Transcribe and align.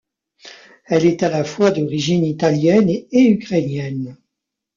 Elle 0.87 1.05
est 1.05 1.21
à 1.21 1.29
la 1.29 1.43
fois 1.43 1.69
d'origine 1.69 2.25
italienne 2.25 2.89
et 2.89 3.29
ukrainienne. 3.31 4.17